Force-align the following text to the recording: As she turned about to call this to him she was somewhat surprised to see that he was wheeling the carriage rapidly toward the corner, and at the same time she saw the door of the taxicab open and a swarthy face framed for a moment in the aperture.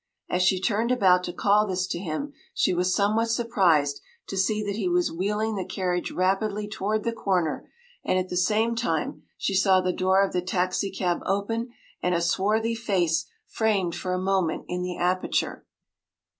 As 0.31 0.41
she 0.41 0.59
turned 0.59 0.91
about 0.91 1.23
to 1.25 1.31
call 1.31 1.67
this 1.67 1.85
to 1.85 1.99
him 1.99 2.33
she 2.55 2.73
was 2.73 2.91
somewhat 2.91 3.27
surprised 3.29 4.01
to 4.29 4.35
see 4.35 4.63
that 4.65 4.75
he 4.75 4.89
was 4.89 5.11
wheeling 5.11 5.53
the 5.53 5.63
carriage 5.63 6.09
rapidly 6.11 6.67
toward 6.67 7.03
the 7.03 7.11
corner, 7.13 7.69
and 8.03 8.17
at 8.17 8.27
the 8.29 8.35
same 8.35 8.75
time 8.75 9.21
she 9.37 9.53
saw 9.53 9.79
the 9.79 9.93
door 9.93 10.23
of 10.25 10.33
the 10.33 10.41
taxicab 10.41 11.21
open 11.27 11.69
and 12.01 12.15
a 12.15 12.21
swarthy 12.21 12.73
face 12.73 13.27
framed 13.45 13.93
for 13.93 14.11
a 14.11 14.17
moment 14.17 14.65
in 14.67 14.81
the 14.81 14.97
aperture. 14.97 15.67